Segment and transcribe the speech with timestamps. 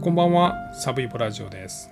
[0.00, 1.90] こんばんは、サブイボラジオです。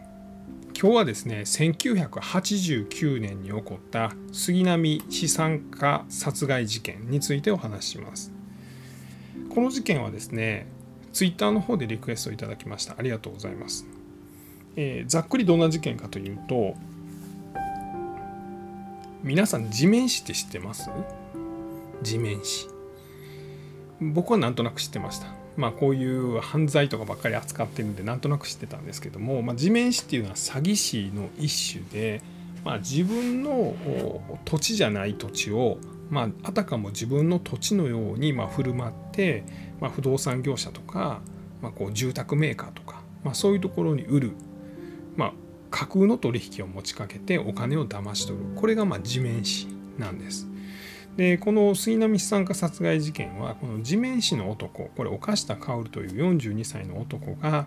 [0.81, 8.33] 今日はですね、1989年に起こった杉並資産家殺害事件についてお話します。
[9.53, 10.69] この事件はですね、
[11.13, 12.95] ツイッターの方でリクエストいただきました。
[12.97, 13.89] ありがとうございます。
[14.77, 16.77] えーざっくりどんな事件かというと、
[19.25, 20.89] 皆さん地面師って知ってます？
[22.03, 22.69] 地面師。
[24.01, 25.27] 僕はなんとなく知ってました。
[25.57, 32.23] まあこういう犯罪とかばっかり扱ってるんでなんとなく知ってたんですけども、まあ、地面師っていうのは詐欺師の一種で、
[32.65, 33.75] まあ、自分の
[34.45, 35.79] 土地じゃない土地を、
[36.11, 39.45] まあ、あたかも自分の土地のようにまあ振る舞って、
[39.81, 41.21] まあ、不動産業者とか、
[41.63, 44.33] まあ、こう住宅メーカーとか、まあ、そういうところに売る、
[45.17, 45.33] まあ、
[45.71, 50.47] 架空の取引を持ちかけてお金を騙し取るこれがまあ地面師なんです。
[51.17, 57.67] でこの杉並資産家殺害事件はこの地面師の男これ岡下薫という42歳の男が、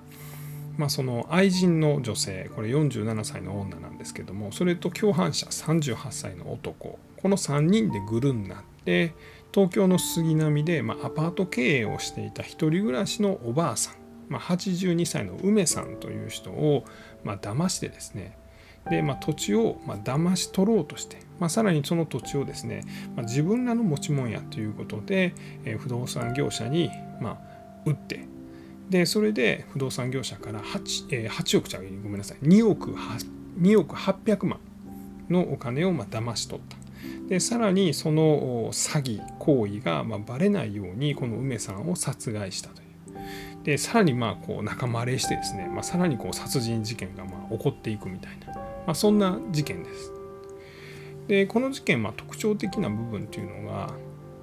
[0.78, 7.00] まあ、その愛人の女性これ47歳の女なんですけどもそれと共犯者38歳の男。
[7.22, 9.14] この3人でグルになって
[9.54, 13.96] 東京の杉並で、まあ、アパート経営をしていた一人暮らしのおばあさん、
[14.30, 16.86] まあ、82歳の梅さんという人を、
[17.26, 18.38] まあ騙してですね
[18.90, 22.84] で、まあ、土地をまあ騙し取ろうとして、まあ、さらにその土地をですね、
[23.16, 25.34] まあ、自分らの持ち物やということで、
[25.66, 26.90] えー不動産業者に
[27.22, 27.38] まあ
[27.86, 28.26] 売って
[28.90, 32.94] でそれで不動産業者から 8,、えー8億じゃごめんなさい2億
[33.60, 34.60] 2億800万
[35.30, 36.78] のお金をまあ騙し取った。
[37.28, 42.90] でさらにその詐欺行為がまあバレないようにこの梅さんを殺害したという。
[43.64, 48.54] でさらにまあこう仲間割れしてですね、まあ、さらにこう殺人事件がまあ起こっていくみたいな、
[48.90, 50.12] まあ、そんな事件です。
[51.28, 53.94] でこの事件ま特徴的な部分というのが、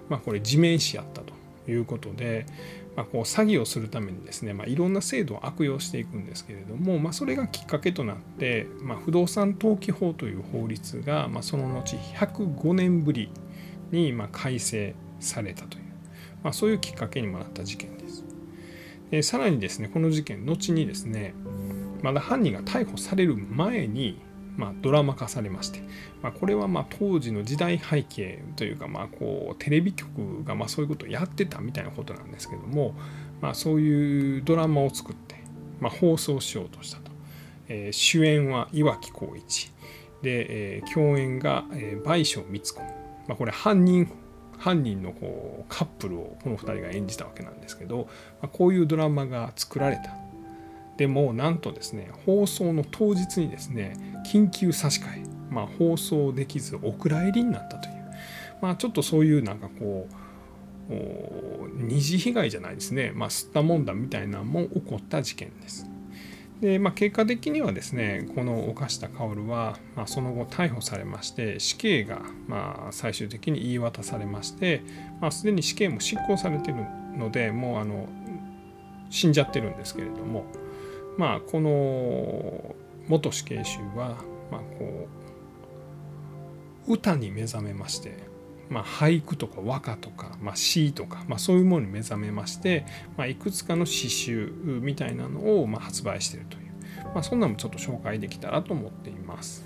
[0.08, 1.34] まあ、これ地面師やったと
[1.68, 2.46] いうことで、
[2.94, 13.30] まあ、こう詐欺をするためにですね、まあ、いろんな制度を悪用していくんですけれども、まあ、それがきっかけとなって、まあ、不動産登記法という法律が、まあ、その後105年ぶり
[13.90, 15.84] にまあ改正されたという、
[16.44, 18.24] まあ、そういうきっかけにもなった事件です。
[19.10, 21.34] でさらにですねこの事件後にですね
[22.02, 24.20] まだ犯人が逮捕される前に、
[24.56, 25.80] まあ、ドラマ化されまして、
[26.22, 32.94] まあ、これはまあ当時の時代背景というかまあこうテレビ局がまあそういうことをやってたみたいなことなんですけども、
[33.40, 35.36] まあ、そういうドラマを作って、
[35.80, 37.10] まあ、放送しようとしたと、
[37.68, 39.72] えー主演は岩城浩一。
[40.22, 42.78] で、えー共演が、えー倍賞光子、
[43.28, 44.10] まあ、これ犯人
[44.58, 48.08] 犯人のこうカップルをこの2人が演じたわけなんですけど、
[48.40, 50.25] まあ、こういうドラマが作られた。
[50.96, 57.94] でもなんとですね放送の当日にですね緊急差し替え、まあ、放送できずお蔵入りになったという、
[58.62, 60.16] まあ、ちょっとそういうなんかこう
[61.74, 65.86] 二次被害じゃないですね、まあ、吸ったもんだみたいなのも起こった事件です。
[66.60, 74.80] でまあ、結果的にはですねこの岡下薫は、まあ、その後逮捕されまして死刑が、まあ、最終的に言い渡されまして、
[75.20, 76.78] まあ、すでに死刑も執行されてる
[77.18, 78.08] のでもうあの
[79.10, 80.46] 死んじゃってるんですけれども、
[81.16, 82.74] まあ、この
[83.08, 84.16] 元死刑囚は、
[84.50, 85.08] まあ、こ
[86.88, 88.18] う歌に目覚めまして、
[88.68, 96.64] まあ、俳句とか和歌とか、まあ、詩とか、まあ、そういうものに目覚めまして、まあ、いくつかの詩集みたいなのをまあ発売しているという、
[97.14, 99.64] まあ、そんなのもちょっと紹介できたらと思っています。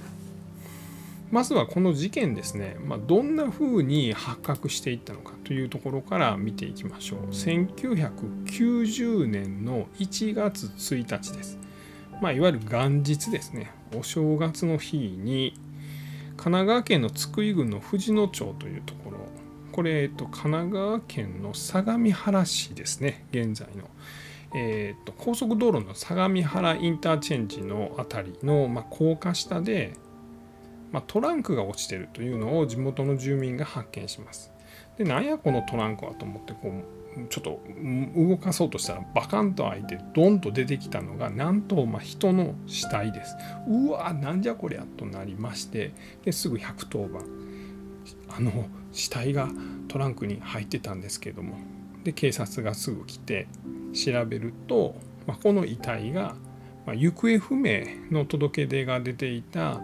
[1.30, 7.20] まずはこの事件ですね、まあ、どんな風に発覚していったのかというところから見ていきましょう。
[7.30, 11.58] 1990年の1月1日です。
[12.20, 13.70] まあ、いわゆる元日ですね。
[13.96, 15.54] お正月の日に
[16.36, 19.18] 神奈川県の津久井郡の藤野町というところ、
[19.72, 23.84] これ、えっと、神奈川県の相模原市ですね、現在の。
[24.52, 29.92] えー、と高速道路の相模原インターチェンジの辺りの、まあ、高架下で、
[30.92, 34.52] まあ、トランクが落ちてるというのを地元の住民が発見します。
[34.98, 37.60] で、なんやこのトランクはと思ってこうちょっと
[38.16, 43.36] 動かそうとしたらバカンと開いてドンと出てきたのがなんとまあ人の死体です。
[43.68, 45.92] うわなんじゃこりゃとなりまして
[46.24, 47.24] ですぐ110番
[48.28, 49.48] あの死体が
[49.88, 51.58] トランクに入ってたんですけども
[52.04, 53.48] で警察がすぐ来て
[53.92, 54.94] 調べると、
[55.26, 56.34] まあ、この遺体が、
[56.86, 59.80] まあ、行方不明の届け出が出ていた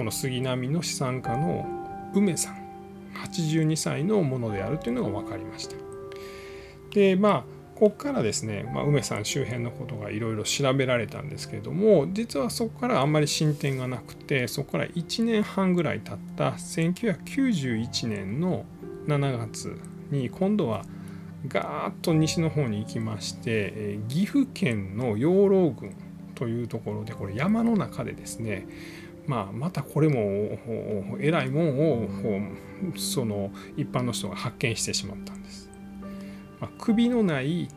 [0.00, 1.68] この杉並の資産家の
[2.14, 2.56] 梅さん
[3.30, 5.76] 82歳のものであるというのが分かりました。
[6.94, 7.44] でまあ
[7.74, 18.64] ここからですね、まあ、梅さん周辺のことがいろいろ調べられたんですけれども実はそこからあんまり進展がなくてそこから1年半ぐらい経った1991年の
[19.06, 19.78] 7月
[20.10, 20.86] に今度は
[21.46, 25.94] ガーッと西の方に行きまして、岐阜県の養老郡
[26.40, 28.66] というところでこれ山の中でですね
[29.30, 32.08] まあ、またこれもえらいもんを
[32.96, 35.70] その一般の人が発見してしまったんです。
[36.58, 37.68] まあ、首のない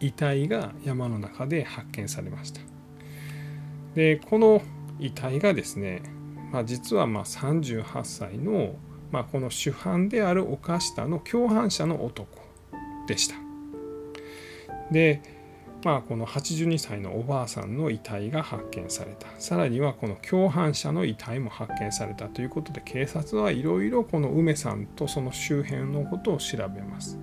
[0.00, 2.60] 遺体が山の中で発見されました。
[3.94, 4.60] でこの
[5.00, 6.02] 遺体がですね、
[6.52, 8.74] まあ、実はま38歳の、
[9.10, 12.26] まあ、この主犯である岡下の共犯者の男
[13.06, 13.36] でした。
[14.90, 15.22] で
[15.86, 27.20] まあ、この82歳のおばあさんの遺体が発見されたさらにはこの共犯者の遺体も発見されたということで警察はいろいろこの梅さんとその周辺のことを調べます。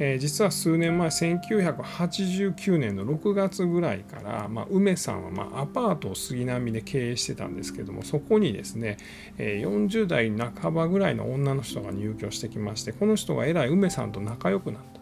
[0.00, 8.96] えー、実は数年前1989年の6月ぐらいから、まあ、梅さんはまアパートを杉並で経営してたんですけどもそこにですね、
[9.38, 14.99] え、40代半ばぐらいの女の人が入居してきましてこの人がえらい梅さんと仲良くなった。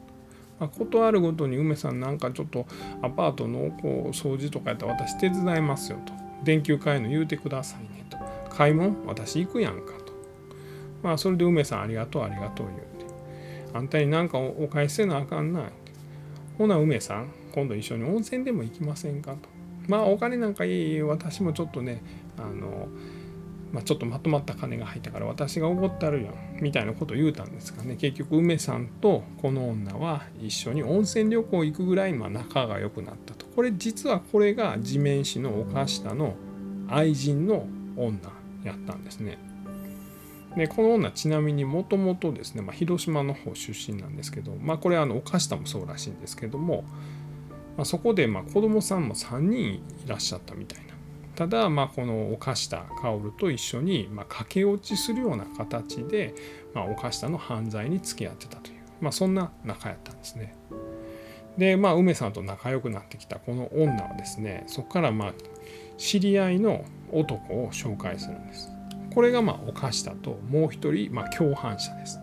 [0.61, 2.67] まあ、ことあるごとに梅さんなんかちょっと
[3.03, 6.13] アパートのこう掃除とかやったら私手伝いますよと。
[6.45, 8.19] 電球買いの言うてくださいねと。
[8.51, 10.13] 買い物私行くやんかと。
[11.03, 12.89] まあそれで梅さんありがとうありがとう言うて。
[13.75, 15.63] あんたになんかお返しせなあかんない
[16.57, 19.49] ほな梅さん今度一緒に温泉でも行きませんかと。
[19.87, 22.03] まあお金なんかいい私もちょっとね
[22.37, 22.89] あの
[23.73, 27.97] まあ、ちょっとまとまった金が入ったから私がおごったるやんみたいなことを言うたんですがね。
[27.97, 33.47] 結局梅さんとこの女は一緒に温泉旅行行くぐらいま仲が良くなったと。
[33.55, 36.35] これ実はこれが地面師の岡下の
[36.89, 37.67] 愛人の
[37.97, 38.19] 女
[38.65, 39.39] やったんですね。
[40.57, 46.85] でこの女ちなみにもともとですね、まあ、広島の方出身なんですけど、まあ、これあの岡下もそうらしいんですけども、
[47.77, 50.98] まあ、そこでまあ子供さんも3人いらっしゃったみたいな。
[51.39, 56.35] ただ、まあ、この犯した薫と一緒に、まあ、駆け落ちするような形で、
[56.75, 60.57] まあ、犯したの犯罪に付き合ってたという、まあ、そんな仲やったんですね。
[61.57, 65.35] で、まあ、梅さんと仲良くなってきたこの女はですねそこからまあ
[65.97, 68.69] 知り合いの男を紹介するんです。
[69.15, 72.19] これがまあ犯したともう一人、まあ、共犯者です。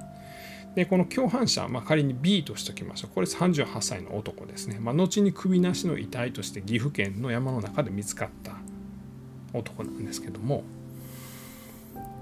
[0.75, 8.54] でこの共犯者、まあ、仮に B としておきましょうこれ38歳の男ですね、まあ、後に首なしの遺体として岐阜県の山の中で見つかった
[9.55, 10.63] 男なんですけども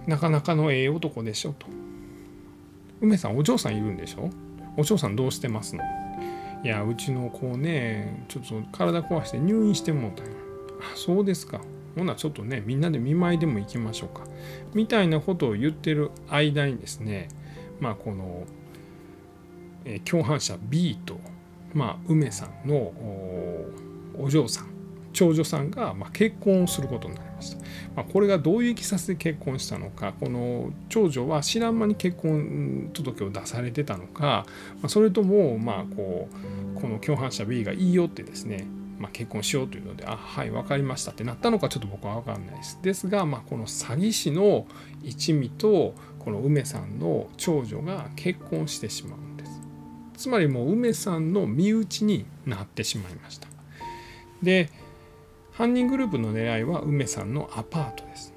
[0.08, 1.68] なかなかのええ男でしょと。
[3.02, 4.30] 梅さんお嬢さんいるんでしょ？
[4.78, 5.84] お嬢さんどうしてますの？
[6.64, 10.32] いやうちの子ねちょっと体壊して入院してもうたんや。
[10.94, 11.62] あそうですか。
[11.96, 14.26] ほなちょっとねみんなで見舞いでも行きましょうか。
[14.74, 17.30] みたいなことを言ってる間にですね
[17.80, 18.44] まあこの、
[19.86, 21.20] え共犯者 B と、
[21.74, 22.94] まあ、梅さんの
[24.18, 24.73] お嬢さん
[25.14, 27.64] 長女さんがま結婚をすることになりました。
[27.96, 34.46] まあ、これがどういういきさつで結婚したのかこの長女は知らん間に結婚届を出されてたのか、
[34.82, 36.28] ま、それともまあこ
[36.78, 38.66] うこの共犯者 B がいいよってですね
[39.00, 42.80] まあ、結婚しようというので、あ、はい、分かりましたってなったのかちょっと僕は分かんないです。
[42.82, 44.66] ですが、まあ、この詐欺師の
[45.04, 49.52] 一味と、この梅さんの長女が結婚してしまうんです。
[50.16, 53.48] つまりもう梅さんの身内になってしまいました。
[54.42, 54.70] で、
[55.54, 58.34] 犯人グループの狙いは梅さんのアパートです。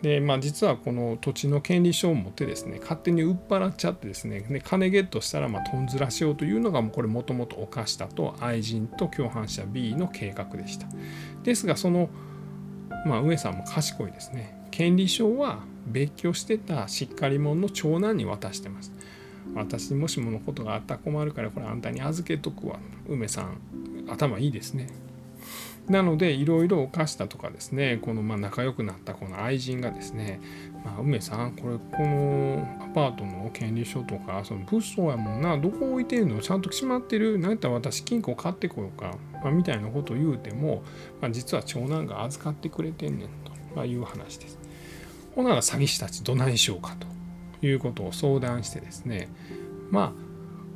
[0.00, 10.88] でまあ、実はこの土地の権利書を持ってですね勝手に売っ払っちゃってですねで金ゲットしたらまあとんずらしようというのがもうこれもともと犯したと愛人と共犯者 B の計画でした。
[11.44, 12.10] ですがその、
[13.06, 18.92] まあ、梅さんも賢いですね権利書は別居してたしっかり者の長男に渡してます。
[19.54, 23.58] 私にもしものことがあったら困るからこれあんたに預けとくわ梅さん
[24.08, 24.88] 頭いいですね
[25.92, 30.40] なのでいろいろ犯したとかですねこのま仲良くなったこの愛人がですね、
[30.84, 36.40] まあ、梅さんこれこのアパートの権利書とかその物騒やもんなどこ置いてるの？
[36.40, 37.38] ちゃんと閉まってる？
[37.38, 40.82] 何やったら私金庫買ってこようか、まあ、みたいなことを言うても、
[41.20, 44.58] まあ、実は長男が預かってくれてんねんと、ま、いう話です。
[45.36, 47.06] ほなら詐欺師たちどないしようかと
[47.66, 49.28] いうことを相談してですね
[49.90, 50.31] まあ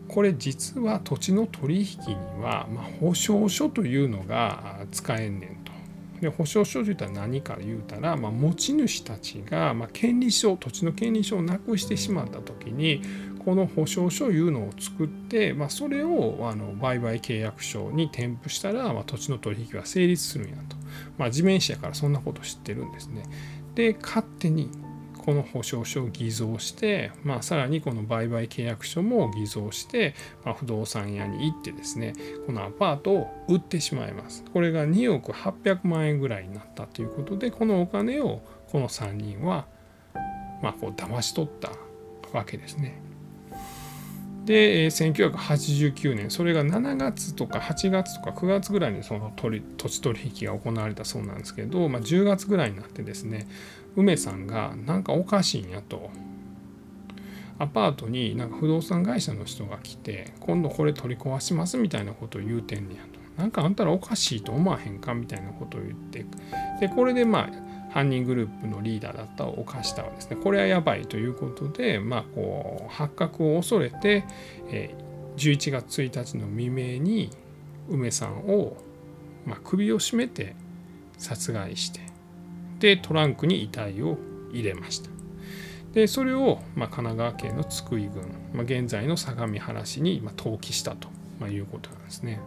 [0.09, 5.73] これ実は土地の取引には、まあ、保証書というのが使えんねんと。
[6.21, 13.03] で保証書といったら何か言うたら、まあ、持ち主たちが、まあ、権利書土地の権利書をなくしてしまった時に
[13.45, 20.77] この保証書いうのを作って、まあ、それをあの売買契約書に添付したら、まあ、土地の取引は成立するんやと。
[21.19, 23.23] まあ、地面師やからそんなこと知ってるんですね。
[23.75, 24.71] で勝手に
[25.27, 30.15] この保証書を偽造して、まあ、さらにこの売買契約書も偽造して、
[30.45, 32.15] まあ、不動産屋に行ってですね
[32.47, 34.45] このアパートを売ってしまいます。
[34.53, 38.41] これが2億800万円ぐらいになったということでこのお金を
[38.71, 39.67] この3人は
[40.63, 41.73] まあこう騙し取った
[42.33, 43.03] わけですね。
[44.45, 49.51] で1989年それが7月とか8月とか9月ぐらいにその土
[49.89, 53.49] 地取引が行われたそうなんですけど、まあ、10月ぐらいになってですね
[53.97, 56.11] 梅さんがなんかおかしいんやと。
[57.59, 63.41] アパートになんか不動産会社の人が来て今度これ取り壊しますみたいなことを言うてんねやと。
[63.41, 66.27] なんかあんたらおかしいと思わへんかみたいなことを言って。
[66.81, 74.25] でこれでまあ犯人グループのリーダーだった岡下はですねこれはやばいということで、まあ、こう発覚を恐れて、
[74.69, 77.31] えー、11月1日の未明に
[77.89, 78.77] 梅さんを、
[79.47, 80.55] まあ、首を絞めて
[81.17, 82.01] 殺害して
[82.79, 84.19] でトランクに遺体を
[84.53, 85.11] 入れました。
[85.93, 91.09] でそれを、まあ、神奈川県の津久井郡、まあ、現在の相模原市に、まあ、投棄したと、
[91.41, 92.39] まあ、いうことなんですね。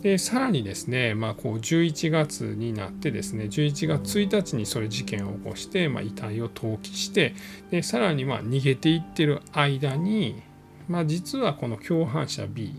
[0.00, 7.34] でさらにですね、まあ、こう11月になってですね11月1日にそれ事件を起こして、まあ、遺体を投棄して
[7.70, 10.42] でさらにまあ逃げていってる間に、
[10.88, 12.74] まあ、実はこの共犯者 B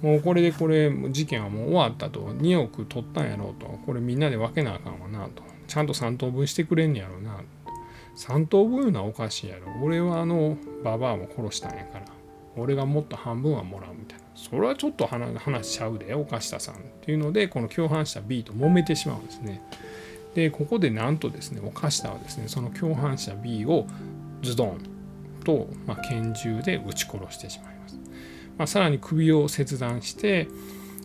[0.00, 7.40] もうこれでこれ事件はもう終わったと2億取ったんやろうとこれみんなで分けなあかんわなとちゃんと3等分してくれんやろな。
[8.16, 9.66] 3等分いうのはおかしいやろ。
[9.82, 12.06] 俺はあのババアも殺したんやから。
[12.56, 14.24] 俺がもっと半分はもらうみたいな。
[14.34, 19.62] それはちょっと話しちゃうで岡下さんっていうのでこの共犯者 B と揉めてしまうんですね。
[20.34, 23.86] でここでなんとですね岡下はですねその共犯者 B を
[24.42, 24.78] ズドン
[25.44, 27.98] と、まあ、拳銃で撃ち殺してしまいます、
[28.56, 30.48] まあ、さらに首を切断して、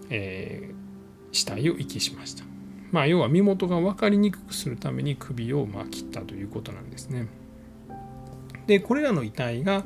[0.09, 2.52] えー、死体を遺棄しました。
[2.93, 7.27] まあ要は身元が分かりにくくするために首をま切ったということなんですね
[8.67, 9.83] でこれらの遺体が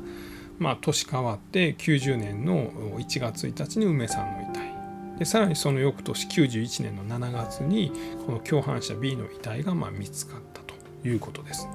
[0.58, 4.74] ま、年変わって90年の1月1日に梅さんの遺体
[5.18, 7.92] でさらにその翌年91年の7月に
[8.26, 10.74] この共犯者 B の遺体がま見つかったと
[11.06, 11.68] いうことです。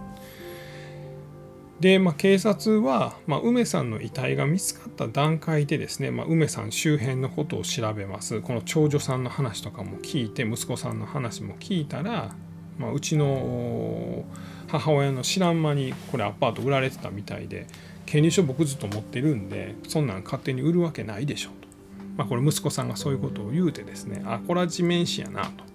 [1.84, 8.40] で、まあ、警察は、まあ、梅さんの遺体が見つかった段階でですね、まあ、梅さん周辺のことを調べます。
[8.40, 12.34] この長女さんの話とかも聞いて息子さんの話も聞いたら、
[12.80, 14.24] まあ、うちの
[14.70, 17.68] 母親の知らん間にこれアパート売られてたみたいで
[18.06, 21.68] 権利書僕ずっと持ってるんでそんなん勝手に売るわけないでしょと、
[22.16, 25.66] まあ、これ息子さんがそういうことを言うてですねあこれは地面師やなと、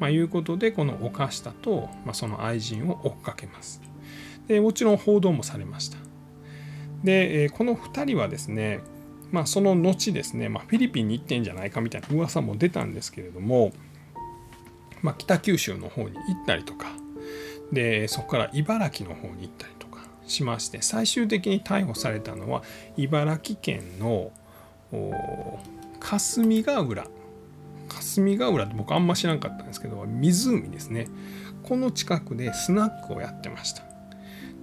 [0.00, 3.91] まあ、いうことでこの岡下と、まあ、その愛人を追っかけます。
[4.52, 5.98] でもちろん報道もされました。
[7.02, 8.80] でこの2人はですね
[9.32, 13.72] まあ、その後ですね、まあ、フィリピンに行ってんじゃないかみたいな噂も出たんですけれども、
[15.00, 16.88] まあ、北九州の方に行ったりとか
[17.72, 22.62] でそこから茨城の方に行ったりとかしまして最終的に逮捕されたのは
[22.98, 24.30] 茨城県の
[25.98, 27.06] 霞ヶ浦。
[27.88, 31.08] 霞ヶ浦って僕あんま知らんかったんですけど湖ですね。
[31.62, 33.91] この近くでスナックをやってました。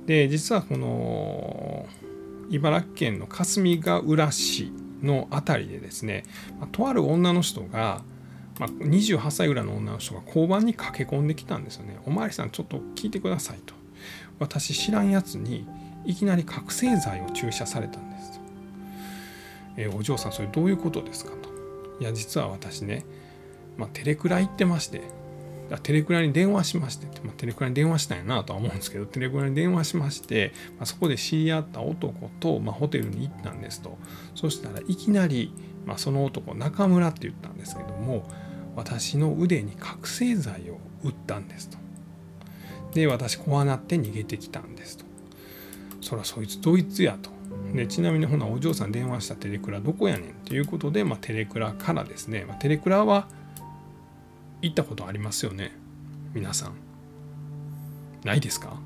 [0.09, 1.85] で実はこの
[2.49, 4.73] 茨城県の霞ヶ浦市
[5.03, 6.23] の辺りでですね、
[6.59, 8.01] まとある女の人が、
[8.59, 11.99] まあ、28歳ぐらいの女の人が交番に駆け込んできたんですよね。
[12.07, 13.75] おまわりさんちょっと聞いてくださいと。
[14.39, 15.67] 私知らんやつに
[16.05, 18.39] いきなり覚醒剤を注射されたんですと。
[19.77, 21.51] えお嬢さんそれどういうことですかと。
[22.01, 23.05] いや実は私ね、
[23.77, 25.03] まあ、テレクラ行ってまして
[25.77, 33.97] テレクラに電話しまして、まあ、テレクラに電話したんやなとは思うんですけどテレクラに電話しまして、まあ、そこで知り合った男と、まあ、ホテルに行ったんですと。
[34.33, 35.53] そしたらいきなり、
[35.85, 38.27] まあ、その男中村って言ったんですけども
[38.75, 41.77] 私の腕に覚醒剤を打ったんですと。
[42.93, 45.05] で私怖なって逃げてきたんですと。
[46.01, 47.29] そらそいつドイツやと。
[47.73, 53.27] でちなみにほなお嬢さん電話したテレクラどこやねんということで、まあ、テレクラからですね、まあ、テレクラは
[54.61, 55.71] 行ったことありますよね。
[56.33, 56.73] 皆さん。
[58.23, 58.79] ないですか、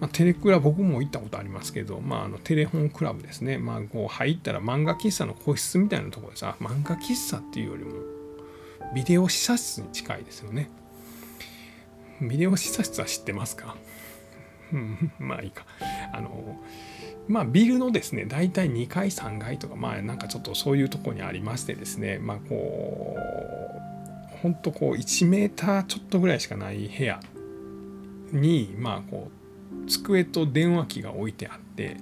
[0.00, 7.92] まあ、テレクラ僕も行ったことありますけど、まあ、あのテレホンクラブですね、まあ、こう入ったら漫画喫茶の個室みたいなところでさ漫画喫茶っていうよりも
[8.94, 10.70] ビデオ試写室に近いですよね。
[12.22, 13.76] ビデオ試写室は知ってますか？
[15.18, 15.66] まあいいか。
[16.12, 16.58] あの、
[17.28, 23.20] まあビルのですね、大体2階、3階とか、まあなんかちょっとそういうとこにありましてですね、まあこう、
[24.42, 27.20] ほんとこう1メーターちょっとぐらいしかない部屋
[28.32, 31.96] に、まあこう、机と電話機が置いてあって、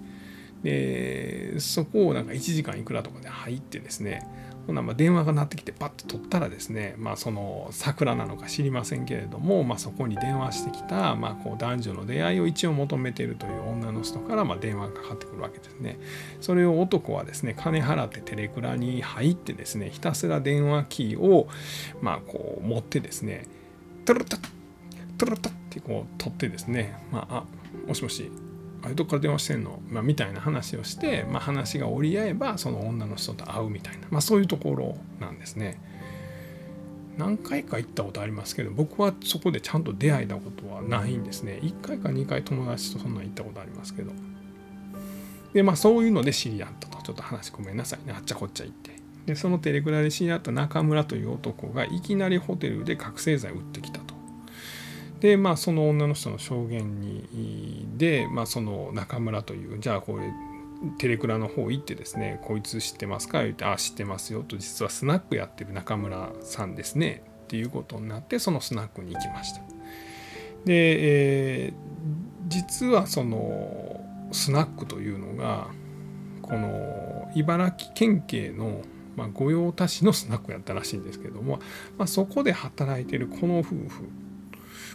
[0.63, 4.27] で、そこをなんか1時間いくらとかで入ってですね、
[4.67, 15.99] ほなま電話が鳴ってきてパッと取ったらですね、まあ、その桜なのか知りませんけれども、まあ、そこに電話してきた、まあ、こう男女の出会いを一応求めているという女の人からまあ電話がかかってくるわけですね。
[16.41, 21.49] それを男はですね金払ってテレクラに入ってですねひたすら電話キーを
[22.01, 23.47] まあこう持ってですね
[24.05, 24.41] トゥルトゥ
[25.19, 27.45] トゥルトゥってこう取ってですね、まあ、あ
[27.87, 28.31] もしもし
[28.85, 35.81] ああいうとこから電話してんの、まあ、みたいな話をして、まあ、話が折り合えばその女の人と会うみたいな、まあ、そういうところなんですね。
[37.17, 41.61] 何回か行ったことありますけど僕はそこでちゃんと出会えたことはないんですね。
[41.63, 44.13] 1回か2回友達とそんな行ったことありますけど。
[45.55, 46.95] でまあそういうので知り合ったと。
[47.05, 48.15] ちょっと話ごめんなさいね。
[48.17, 48.91] あっちゃこっちゃ行って。
[49.27, 54.01] でそのテレクラで知り合った中村という男がいきなりホテルで覚醒剤を売ってきた
[55.25, 60.31] でまあその女の人の証言にで、まあ、その中村というじゃあこれ
[60.99, 69.65] テレクラの方行ってですね「こいつ知ってますか?」言って「ああ知ってますよ」と実はスナックやってる中村さんですねっていうことになってそのスナックに行きましたで、
[70.67, 71.75] えー、
[72.49, 75.69] 実はそのスナックというのが
[76.43, 78.83] この茨城県警の
[79.17, 81.61] まあ、御用達のスナックやったらしいんですけども、
[81.97, 84.09] まあ、そこで働いてるこの夫婦、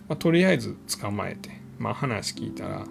[0.09, 2.85] まあ、とりあえず捕まえて、まあ、話聞いたら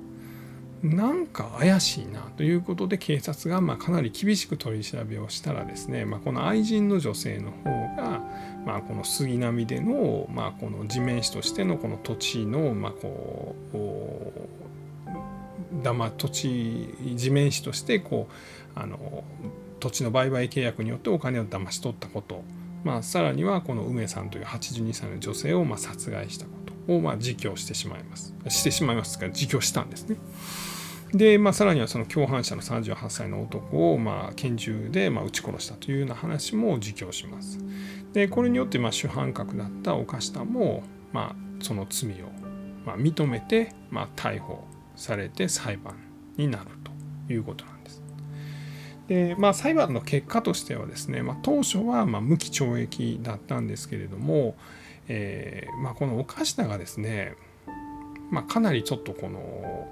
[0.82, 7.64] なんか怪しいなということで警察がまかなり厳しく取り調べをしたらですね、まあ、この愛人の女性の方
[7.96, 8.22] が、
[8.64, 18.28] まあ、この杉並での、まあ、この地面師としてのこの土地の、ま、こうだま土地地面師としてこ
[18.76, 19.24] うあの
[19.80, 22.44] 土地の売買契約によってお金を騙し取ったこと、
[22.84, 26.67] まあ、さらにはこの梅さんという82歳の女性をま殺害したこと。
[26.88, 30.16] をまあ自供してしまいますしてしまいますから自供したんですね。
[31.12, 37.58] で、まあ、さらにはその共犯者の38歳の男をまあ拳銃でまあ撃ち殺したというような話も自供します。
[38.12, 42.28] でこれによってまあ主犯格だった岡下もまあその罪を
[42.84, 44.64] まあ認めてまあ逮捕
[44.96, 45.96] されて裁判
[46.36, 46.66] になる
[47.26, 48.02] ということなんです。
[49.08, 54.54] でまあ、裁判の結果としてはですね、まあ、当初はま無期懲役だったんですけれども、
[55.08, 57.34] えー、まあ、この岡下がですね、
[58.30, 59.88] まかなりちょっとこの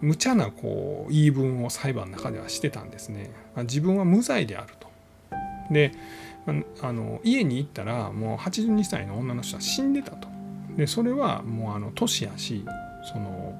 [0.00, 3.30] 無茶なこう言い分を裁判の中ではしてたんですね。
[3.54, 4.88] ま自分は無罪であると。
[5.70, 5.92] で
[6.80, 10.28] あの家に行ったらもう82歳の女の人は死んでたと。
[10.76, 12.64] でそれはもうあの年やし
[13.12, 13.54] その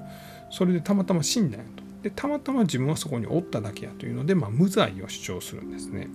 [0.51, 1.83] それでたまたま死んだんやと。
[2.03, 6.09] でたまたま自分はそこにおっただけやというので、まあ、無罪を主張するんですね。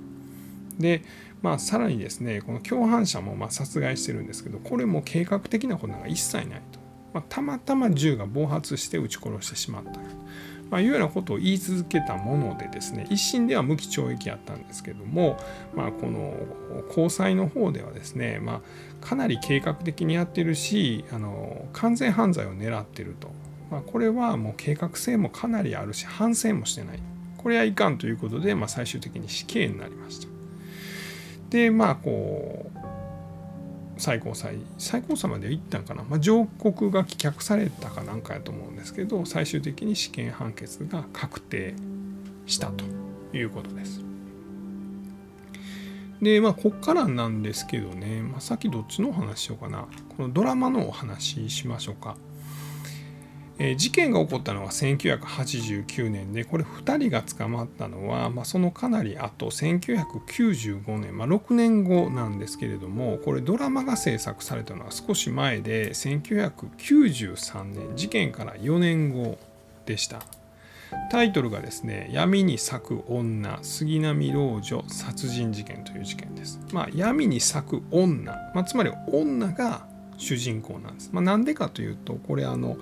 [0.82, 1.04] で、
[1.42, 6.80] まあ、さらにですねこの共犯者もま殺害してるんですけどこれも計画的なことなんか一切ないと、
[7.14, 10.00] まあ、たまたま銃が暴発して撃ち殺してしまった。
[10.72, 15.38] まあ、いうようなことを言い続けたものでですね一審では無期懲役やったんですけども、
[15.76, 16.34] まあ、この
[16.90, 18.62] 高裁の方ではですね、ま
[19.02, 23.30] あ、かなり計画的にやってるしあの完全犯罪を狙ってると。
[23.70, 27.00] まあ、これはもう計画性もかなりあるし反省もしてない。
[27.38, 30.31] これはいかんということで、まあ、最終的に死刑になりました。
[31.52, 32.80] でまあこう
[33.98, 41.76] 最高裁最高裁まで行ったんかな、まあ、上告が棄却されたかなんかやと思うんですけど最終的に死刑判決が確定
[42.48, 42.84] したと
[43.38, 44.02] いうことです。
[46.22, 49.88] でまあこっからなんですけどね、まあ、さっきどっちのお話しようかな。
[50.16, 52.16] このドラマのお話しましょうか。
[53.78, 69.38] 事件が起こったのは1989年でこれ2人が捕まったのは、まあ、そのかなり後1995年、まあ、6年後なんですけれどもこれドラマが制作されたのは少し前で1993年事件から4年後
[69.86, 70.22] でした
[71.10, 76.60] タイトルがですね「闇に咲く女杉並老女殺人事件」という事件です。
[76.74, 79.86] まあ、闇に咲く女、まあ、つまり女が
[80.18, 81.10] 主人公なんです。
[81.12, 82.78] まあ、なんでかというとこれあの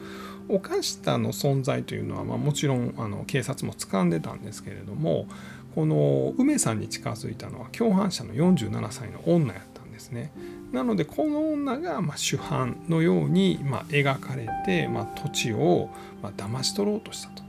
[0.49, 5.27] 犯したの存在というのは、まあ、もちろんあの警察も掴んでたんですけれども
[5.75, 10.31] この梅さんに近づいたのは共犯者の47歳の女やったんですね。
[10.71, 15.89] なのでこの女がま主犯のようにま描かれて、ま土地を
[16.21, 17.43] ま騙し取ろうとしたと。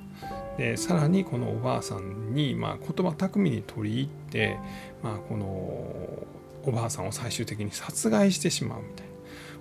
[0.59, 4.59] でさらにこのおばあさんにま言葉巧みに取り入って、
[5.03, 9.13] まあ、このおばあさんを最終的に殺害してしまうみたいな、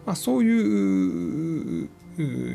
[0.08, 1.90] まあ、そういう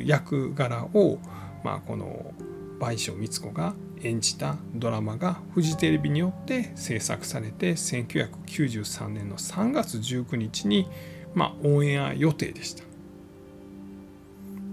[0.04, 1.18] 役柄を、
[1.62, 2.32] まあ、この
[2.78, 10.88] 倍賞光子が演じたドラマがフジテレビによって制作されて1993年の3月19日に、
[11.34, 12.84] まあ、オンエア予定でした。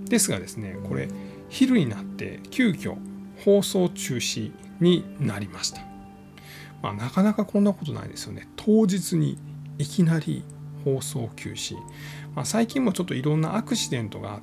[0.06, 1.08] ですがですねこれ
[1.48, 2.98] 昼になって急遽
[3.46, 5.82] 放送中止になりました。
[6.82, 8.48] まあ、なかなかこんなことないですよね。
[8.56, 9.38] 当日に
[9.78, 10.44] いきなり
[10.84, 11.76] 放送休止。
[12.36, 14.42] まあ、最近もちょっといろんなアクシデントがあっ、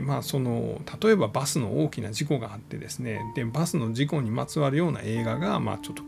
[0.00, 6.02] まあ、その例えばバスの大きな事故があってですねでバスの事故にまつわるような映画が、まあ、ちょっと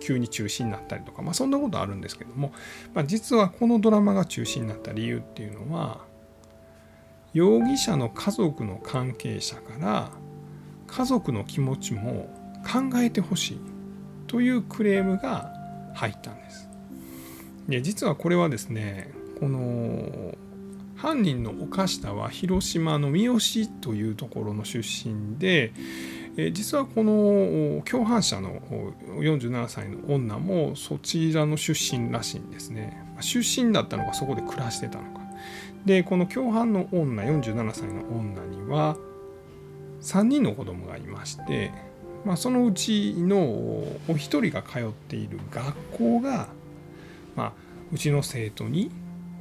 [0.00, 2.52] 急に中止になったりとか、まあ、そんなことあるんですけども、
[2.92, 6.00] まあ、実はこのドラマが中止になった理由っていうのは
[7.32, 10.10] 容疑者の家族の関係者から
[10.86, 12.28] 家族の気持ちも
[12.64, 13.60] 考えてほしい
[14.26, 15.52] というクレームが
[15.94, 16.68] 入ったんです。
[17.68, 20.36] で実はこれはですねこの
[21.04, 25.74] 犯人の岡下は広島の三好というところの出身で、
[26.38, 28.58] え実はこの共犯者の
[29.18, 33.04] 47歳の女もそちらの出身らしいんですね。
[33.20, 35.20] 出身だったのかそこで暮らしてたのか。
[35.84, 38.96] でこの共犯の女47歳の女には
[40.00, 41.70] 3人の子供がいまして、
[42.24, 43.42] まあ、そのうちの
[44.08, 46.48] お一人が通っている学校が、
[47.36, 47.52] まあ、
[47.92, 48.90] うちの生徒に、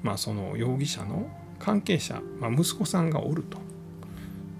[0.01, 1.29] まあ、その容疑者の
[1.63, 3.57] 関係者、まあ、息子さんがおると。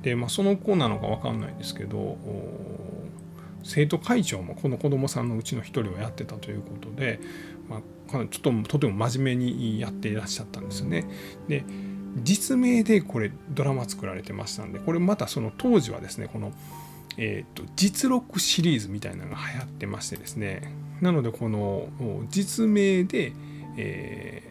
[0.04, 2.18] で、まあ、その子なのか分かんないですけど
[3.64, 7.20] 生徒会長もこの子供さんのうちの一人をやってたということで、
[7.70, 11.06] まあ、ちょっととても真面目にやっていらっしゃったんですよね。
[11.48, 11.64] で
[12.22, 16.52] 実名でこれドラマ作られてましたんでこれまたその当時はですねこの、
[17.18, 20.62] えーと、実録シリーズみたいなのが流行ってましてですね
[21.02, 21.88] なのでこの
[22.30, 23.34] 実名で、
[23.78, 24.44] え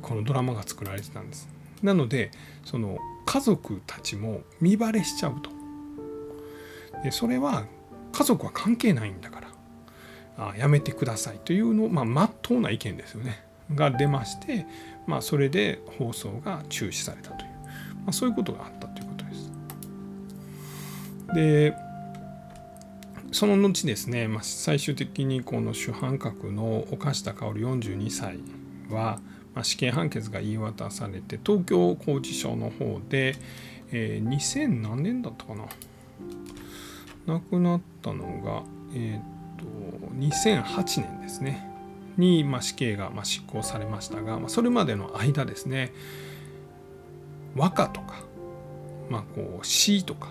[0.00, 1.61] ー、このドラマが作られてたんです。
[1.82, 2.30] なので
[2.64, 5.50] その家族たちも見バレしちゃうと。
[7.02, 7.66] でそれは
[8.12, 9.48] 家族は関係ないんだから
[10.50, 14.66] あやめてくださいというのまあ真っ当な意見ですよねが出まして、
[15.06, 19.50] まあ、それで放送が中止されたという、まあ、そういうことがあったということです。
[21.34, 21.74] で
[23.32, 28.38] その後ですね、まあ、最終的にこの主犯格の岡下薫42歳
[28.90, 29.20] は、
[29.54, 33.36] まあ、死刑判決が言い渡されて東京拘置所の方で、
[33.92, 35.64] えー、2000何年だったかな
[37.26, 38.62] 亡くなったのが、
[38.94, 39.64] えー、と
[40.16, 41.68] 2008年ですね
[42.16, 45.92] に、まあ、死刑が、まあ、執行されましたが、まあ、それまでの間ですね
[47.54, 48.22] 和歌とか、
[49.10, 50.28] まあ、こう詩とか、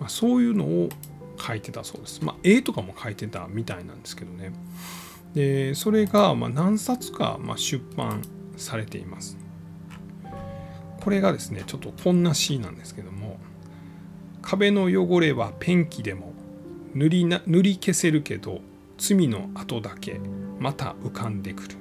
[0.00, 0.88] まあ、そういうのを
[1.38, 2.24] 書いてたそうです。
[2.24, 4.52] まあ、絵とかも書いてたみたいなんですけどね。
[5.34, 8.22] でそれがま何冊かま出版
[8.56, 9.36] されています。
[11.00, 13.38] これがですねちょっとこんな詩なんですけども
[14.40, 16.32] 壁の汚れはペンキでも
[16.94, 18.60] 塗りな塗り消せるけど
[18.96, 20.20] 罪の後だけ
[20.58, 21.76] また浮かんでくる。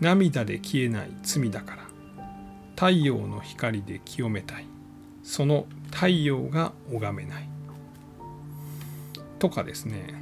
[0.00, 1.86] 涙で消えない罪だから。
[2.74, 4.66] 太陽の光で清めたい。
[5.22, 7.48] その太陽が拝めない。
[9.38, 10.14] とかですね。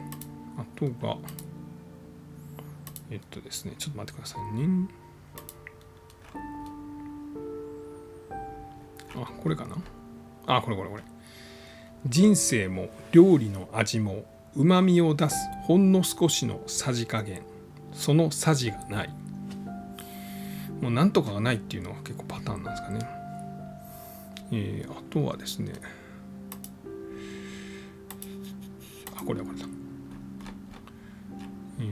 [0.56, 1.16] あとが
[3.10, 4.60] えっとですねちょっと待ってください。
[4.60, 4.88] ね
[9.16, 9.76] あこれかな？
[10.46, 11.02] あこれこれこれ。
[12.06, 14.24] 人生も料理の味も
[14.54, 17.42] うまみを出すほんの少しのさじ加減。
[17.92, 19.10] そのさじがない。
[20.80, 23.00] もうなんとかがないっていうのが結構パターンなんですかね。
[24.52, 25.72] えー、あとはですね。
[29.16, 29.66] あこれはこれだ、
[31.80, 31.88] え、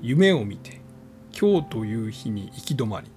[0.00, 0.80] 夢を見て
[1.38, 3.10] 今日という日に行き止まり。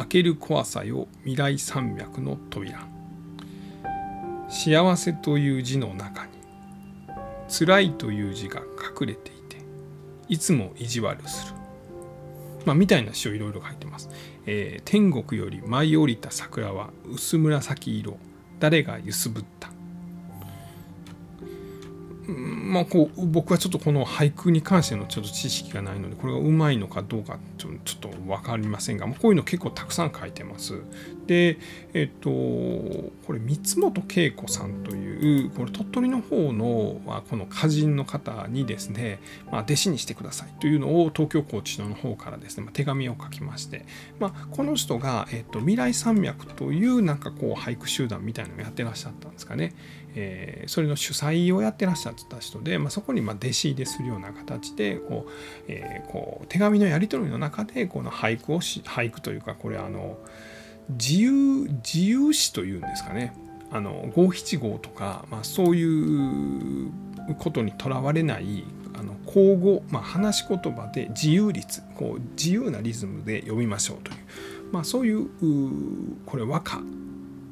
[0.00, 2.86] 開ける怖さよ未来山脈の扉。
[4.48, 6.32] 幸せという字の中に
[7.48, 9.58] 辛いという字が隠れていて
[10.28, 11.54] いつも意地悪する、
[12.64, 14.08] まあ、みたいな詩をいろいろ書いてます、
[14.46, 18.16] えー、天国より舞い降りた桜は薄紫色。
[18.58, 19.70] 誰が揺すぶった？
[22.30, 30.80] まあ、こう僕はちょっとこの俳句に関してのちょっと知識がないのでこれがうまいのかどうかちょっと分かりませんがこういうの結構たくさん書いてます。
[31.26, 31.58] で
[31.94, 34.89] えっとこれ三本恵子さんと
[35.20, 43.84] うこれ鳥取の方の、まあ、この歌人の方にですね、まあ、弟子にしてくださいというのを東京拘置所の方からですね、まあ、手紙を書きまして、
[44.18, 49.74] ま、この人が、えっと、未来山脈というなんかこう俳句集団みたいなのをやってらっしゃったんですかね。
[50.14, 55.30] えー、それの主催をやってらっしゃった人で、ま、そこにま弟子入れするような形でこう、
[55.68, 60.18] えー、こう手紙のやり取りの中でこの俳句をし俳句というかこれあの
[60.88, 63.32] 自由自由詩というんですかね
[63.70, 66.90] あの五七五とか、まあ、そういう
[67.38, 74.18] ことにとらわれないあの口語、まあ、話し言葉で自由律こう自由なリズムで読みましょうという、
[74.72, 75.28] まあ、そういう
[76.26, 76.80] これ和歌っ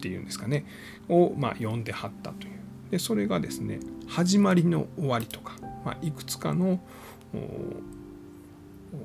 [0.01, 0.65] ていうんですかね
[1.09, 2.59] を、まあ、読んではったという。
[2.91, 6.81] でそれがですね始まりの終わりとか、まあ、いくつかの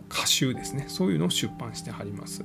[0.10, 0.86] 歌集ですね。
[0.88, 2.44] そういうのを出版してはります。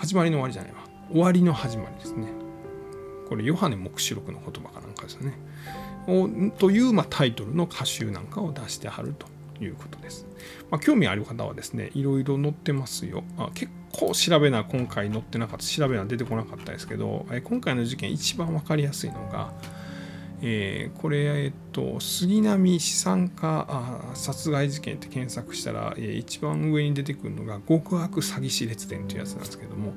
[0.00, 0.78] 始まりの終わりじゃないわ。
[1.10, 2.45] 終わりの始まりですね。
[3.28, 5.34] これヨハネ黙示録の言葉かなんかですね。
[6.58, 9.26] という、ま、タイトルの歌集なんかを出してはると
[9.64, 10.24] いうことです、
[10.70, 13.24] まあ、興味ある方はですねいろいろ載ってますよ。
[13.36, 19.52] あ結こう調べな今回載ってなかった調べな出てこなかったですけど、え今回の事件一番分かりやすいのが、
[20.42, 29.94] えー、これ、えっと、杉並資産家殺害事件って検索したら、えー、一番上に出てくるのが極悪詐欺師列伝というやつなんですけども、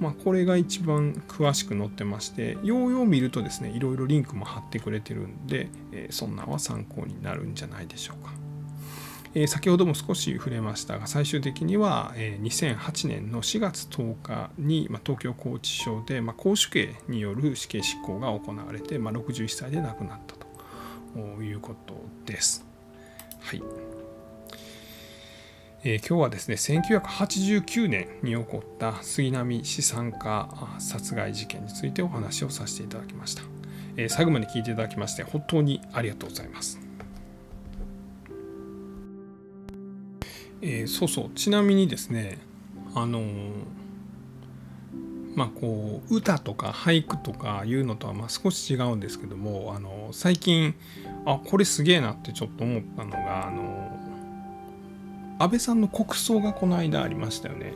[0.00, 8.32] まあ、これが一番詳しく載ってましてようよう見るとですねいろいろリンクも貼ってくれてるんで、えー、そんなんは参考になるんじゃないでしょうか。
[9.34, 22.64] えー、先ほども少し触れましたが最終的には、えー、2008年の4月10日に、まあ、東京拘置所で、まあ、公主刑による死刑執行が行われて、まあ、61歳で亡くなったということです。
[23.40, 23.87] はい
[25.84, 30.48] えー、今日はですね1989年に起こった杉並資産家
[30.80, 33.42] 殺害事件についてお話をさせていただきました、
[33.96, 36.80] えー、最後まで聞いていただきまして本当にありがとうございます。
[40.60, 41.30] えー、そうそう。
[41.36, 42.38] ちなみにですね
[42.94, 43.22] あの、
[45.36, 50.74] まあこう歌とか俳句とかいうのとはまあ少し違うんですけども、あの、最近
[51.24, 53.87] あこれすげえなってちょっと思ったのが、あの
[55.38, 57.74] 安倍さんの国葬がこの間ありましたよね。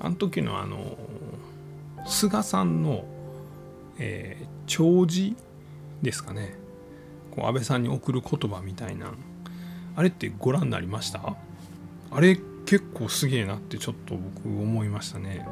[0.00, 0.96] あの時のあの
[2.06, 3.04] 菅さんの、
[3.98, 5.36] えー、弔辞
[6.02, 6.56] ですかね
[7.30, 9.12] こう安倍さんに送る言葉みたいな
[9.94, 11.36] あれってご覧になりました？
[12.10, 15.46] あれ結構すげえなってちょっと僕思いましたね。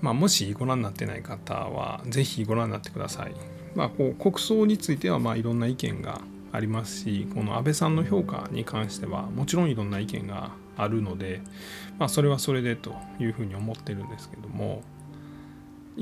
[0.00, 3.34] まあ、もしご覧になってない方は是非ご覧になってください。
[3.74, 6.20] まあ、こう国葬についてはまあいろんな意見が
[6.52, 11.40] ありますしこの安倍さんの評価に関してはもちろんいろんな意見があるので、
[11.98, 14.82] まあ、それはそれでというふうに思ってるんですけども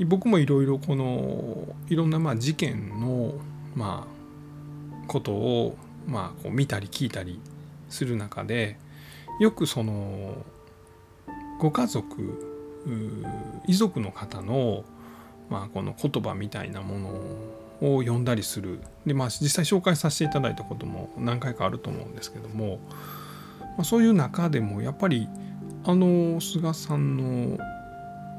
[0.05, 3.33] 僕もいろいろこのいろんなまあ事件の
[3.75, 7.39] まあことをまあこう見たり聞いたり
[7.89, 8.77] する中で
[9.39, 10.35] よくその
[11.59, 12.51] ご家族
[13.67, 14.83] 遺族の方の、
[15.49, 17.21] まあ、この言葉みたいなもの
[17.81, 18.79] を読んだりする。
[19.05, 22.79] で、まあ、実際紹介させていただいたことも何回かあると思うんですけども、
[23.59, 25.27] まあ、そういう中でもやっぱり
[25.83, 27.17] あの菅さん
[27.57, 27.57] の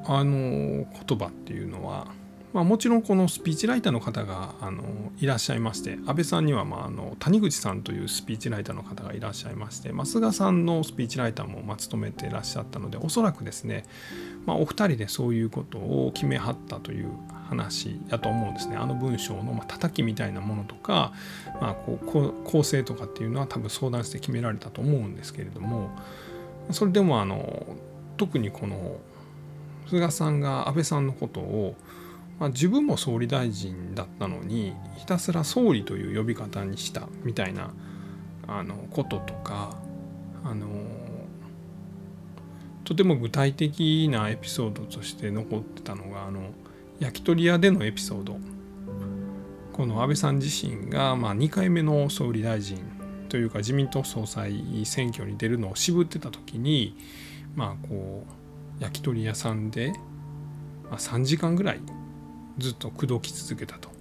[0.05, 2.09] あの言葉っていうのは
[2.53, 4.83] まあ、もちろんこのスピーチライターの方があの
[5.19, 13.85] いらっしゃいまして安倍さんには、まあ、あの谷口さんというスピーチライターの方がいらっしゃいまして、まあ、菅さんのスピーチライターも、まあ、務めていらっしゃったのでおそらくですね、
[14.45, 17.11] まあ、お二人でそういうことを決めはったという
[17.53, 18.77] 話だと思うんですね。
[18.77, 21.13] あの文章の、まあ、叩きみたいなものとか、
[21.61, 25.91] まあ、こう構成とかっていうのは多分相談して決められたと思うんですけれども
[26.71, 27.77] それでもあの
[28.17, 28.97] 特にこの
[29.89, 31.75] 菅さんが安倍さんのことを
[32.39, 37.73] まあ、自分も総理大臣だったのにひたすら総理という呼び方にしたみたいな
[38.49, 39.77] あのこととか
[40.43, 40.67] あの
[42.83, 46.51] とても具体的なエピソードとして残ってたのがあの
[47.03, 48.39] 焼き鳥屋でのエピソード
[49.73, 52.79] この安倍さん自身がま2回目の総理大臣
[53.29, 56.97] というか自民党総裁選挙に出るのを渋ってた時に
[57.57, 58.25] まあこ
[58.79, 59.93] う焼き鳥屋さんで
[60.93, 61.81] 3時間ぐらい
[62.59, 63.92] ずっと口説き続けたと。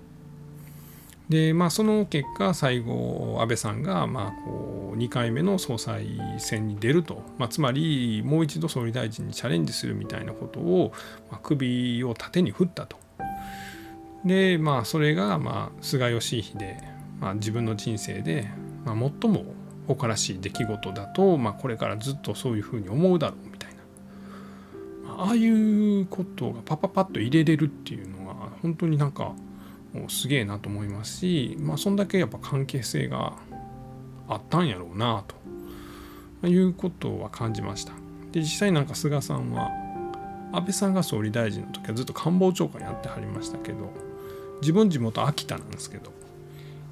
[1.32, 6.06] でまあその結果最後安倍さんがまあこう2回目の総裁
[6.40, 10.92] 選に出ると、まあ、つまりもう一度総理大臣にチャレンジするみたいなことを、
[11.32, 12.98] まあ、首を縦に振ったと。
[14.26, 16.84] でまあそれがまあ菅義偉で、
[17.22, 18.50] まあ、自分の人生で、
[18.84, 19.46] まあ、最も
[19.88, 23.72] 誇らしい出来事だと、まあ、これからずっとそういうふうに思うだろうみたい
[25.08, 29.34] な、ああいうことがパパパッと入れれるっていうのは本当になんか
[30.08, 33.34] すげえなと思いますし、まあ、そんだけやっぱ関係性が
[34.28, 35.24] あったんやろうな
[36.42, 37.94] ということは感じました。
[38.32, 39.70] で実際なんか菅さんは
[40.54, 43.92] 安倍さんが総理大臣の時はずっと官房長官やってはりましたけど
[44.62, 46.12] 自分地元秋田なんですけど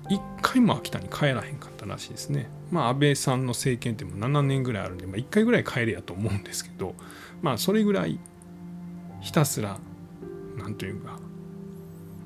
[0.09, 2.49] 一回も秋田に帰らへんかったらしいですね。
[2.71, 6.95] まあ安倍さんの政権ってもう7年ぐらいあるんで、まあ、1回ぐらい帰れやと思うんですけど
[7.41, 8.19] まあそれぐらい
[9.21, 9.77] ひたすら
[10.57, 11.19] 何というか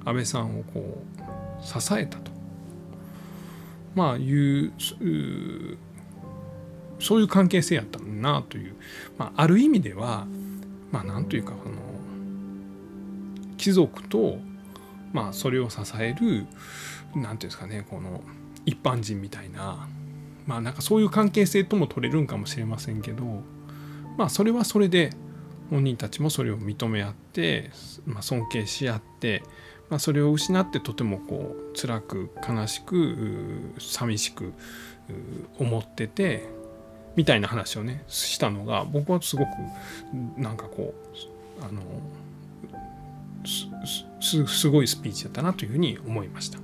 [0.06, 2.32] 安倍さんをこう支えたと。
[3.96, 4.74] まあいう
[7.00, 8.76] そういう関係性やったんだなという、
[9.18, 10.26] まあ、ある意味では
[10.92, 11.76] まあなんというかその
[13.58, 14.38] 貴族と
[15.12, 16.48] まあそれを支える
[17.14, 18.22] 何ていうんですかねこの
[18.66, 19.88] 一般人みたいな。
[20.46, 23.24] まあなんかそういう関係性とも取れるんかもしれませんけど
[24.18, 25.12] まあそれはそれで
[25.70, 27.72] 本人たちもそれを認め合って、
[28.06, 29.42] まあ、尊敬し合って
[29.90, 34.54] まあ、それを失ってとてもこう辛く悲しく寂しく
[35.60, 36.50] 思ってて
[37.16, 39.50] みたいな話をねしたのが僕はすごく
[40.38, 40.94] なんかこ
[41.62, 41.82] うあの
[43.46, 46.60] すごいスピーチだったなというふうに思いました。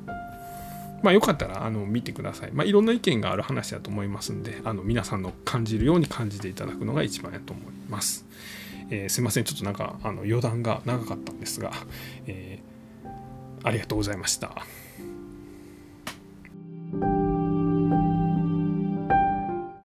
[1.01, 2.51] まあ、よかったらあの見てください。
[2.51, 8.25] まあ、いろんな意見がある話だと思いますんであの皆さんの感じるように感じていただくのが一番やと思います。
[8.89, 11.71] えー、すいませんちょっとなんかあの余談が長かったんですが、
[12.25, 12.68] えー、
[13.63, 14.65] ありがとうございました。